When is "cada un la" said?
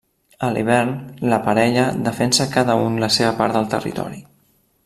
2.57-3.13